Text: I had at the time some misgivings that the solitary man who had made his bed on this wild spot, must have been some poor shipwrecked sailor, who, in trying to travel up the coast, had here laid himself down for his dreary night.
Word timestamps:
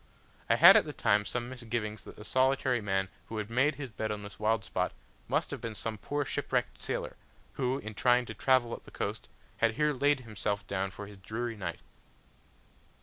I 0.49 0.55
had 0.55 0.75
at 0.75 0.85
the 0.85 0.93
time 0.93 1.25
some 1.25 1.47
misgivings 1.47 2.05
that 2.05 2.15
the 2.15 2.25
solitary 2.25 2.81
man 2.81 3.07
who 3.27 3.37
had 3.37 3.51
made 3.51 3.75
his 3.75 3.91
bed 3.91 4.11
on 4.11 4.23
this 4.23 4.39
wild 4.39 4.65
spot, 4.65 4.93
must 5.27 5.51
have 5.51 5.61
been 5.61 5.75
some 5.75 5.99
poor 5.99 6.25
shipwrecked 6.25 6.81
sailor, 6.81 7.17
who, 7.53 7.77
in 7.77 7.93
trying 7.93 8.25
to 8.25 8.33
travel 8.33 8.73
up 8.73 8.83
the 8.85 8.89
coast, 8.89 9.27
had 9.57 9.75
here 9.75 9.93
laid 9.93 10.21
himself 10.21 10.65
down 10.65 10.89
for 10.89 11.05
his 11.05 11.17
dreary 11.17 11.55
night. 11.55 11.81